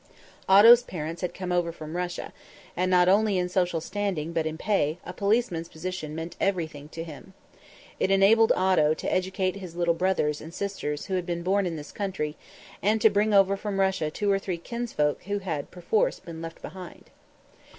[0.49, 2.33] Otto's parents had come over from Russia,
[2.75, 7.03] and not only in social standing but in pay a policeman's position meant everything to
[7.03, 7.35] him.
[7.99, 11.75] It enabled Otto to educate his little brothers and sisters who had been born in
[11.75, 12.35] this country,
[12.81, 16.63] and to bring over from Russia two or three kinsfolk who had perforce been left
[16.63, 17.11] behind.